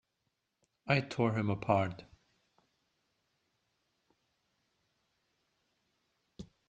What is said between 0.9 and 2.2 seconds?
tore him apart!